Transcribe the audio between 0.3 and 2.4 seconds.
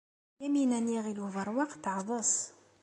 Yamina n Yiɣil Ubeṛwaq teɛḍes.